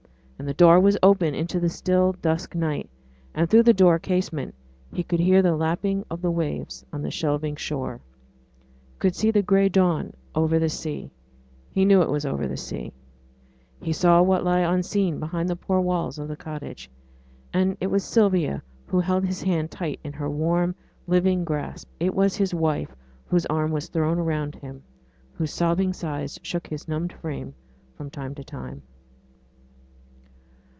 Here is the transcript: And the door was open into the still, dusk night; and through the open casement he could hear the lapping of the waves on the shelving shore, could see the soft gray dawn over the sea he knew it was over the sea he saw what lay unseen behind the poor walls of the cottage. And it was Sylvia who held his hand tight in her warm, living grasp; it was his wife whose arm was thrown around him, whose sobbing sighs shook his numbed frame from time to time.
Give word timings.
And 0.41 0.47
the 0.49 0.55
door 0.55 0.79
was 0.79 0.97
open 1.03 1.35
into 1.35 1.59
the 1.59 1.69
still, 1.69 2.13
dusk 2.13 2.55
night; 2.55 2.89
and 3.35 3.47
through 3.47 3.61
the 3.61 3.83
open 3.85 3.99
casement 3.99 4.55
he 4.91 5.03
could 5.03 5.19
hear 5.19 5.43
the 5.43 5.55
lapping 5.55 6.03
of 6.09 6.23
the 6.23 6.31
waves 6.31 6.83
on 6.91 7.03
the 7.03 7.11
shelving 7.11 7.55
shore, 7.55 8.01
could 8.97 9.15
see 9.15 9.29
the 9.29 9.41
soft 9.41 9.45
gray 9.45 9.69
dawn 9.69 10.13
over 10.33 10.57
the 10.57 10.67
sea 10.67 11.11
he 11.69 11.85
knew 11.85 12.01
it 12.01 12.09
was 12.09 12.25
over 12.25 12.47
the 12.47 12.57
sea 12.57 12.91
he 13.83 13.93
saw 13.93 14.23
what 14.23 14.43
lay 14.43 14.63
unseen 14.63 15.19
behind 15.19 15.47
the 15.47 15.55
poor 15.55 15.79
walls 15.79 16.17
of 16.17 16.27
the 16.27 16.35
cottage. 16.35 16.89
And 17.53 17.77
it 17.79 17.91
was 17.91 18.03
Sylvia 18.03 18.63
who 18.87 18.99
held 18.99 19.23
his 19.27 19.43
hand 19.43 19.69
tight 19.69 19.99
in 20.03 20.13
her 20.13 20.27
warm, 20.27 20.73
living 21.05 21.43
grasp; 21.43 21.87
it 21.99 22.15
was 22.15 22.35
his 22.37 22.51
wife 22.51 22.95
whose 23.27 23.45
arm 23.45 23.69
was 23.69 23.89
thrown 23.89 24.17
around 24.17 24.55
him, 24.55 24.81
whose 25.33 25.53
sobbing 25.53 25.93
sighs 25.93 26.39
shook 26.41 26.65
his 26.65 26.87
numbed 26.87 27.13
frame 27.13 27.53
from 27.95 28.09
time 28.09 28.33
to 28.33 28.43
time. 28.43 28.81